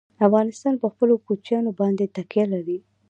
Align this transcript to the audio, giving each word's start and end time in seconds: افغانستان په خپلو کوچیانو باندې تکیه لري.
افغانستان 0.27 0.73
په 0.81 0.87
خپلو 0.93 1.13
کوچیانو 1.25 1.71
باندې 1.79 2.11
تکیه 2.15 2.45
لري. 2.53 2.77